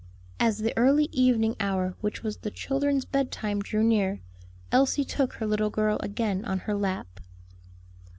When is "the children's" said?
2.37-3.05